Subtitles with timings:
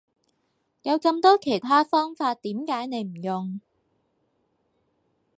[0.81, 3.59] 有咁多其他方法點解你唔用？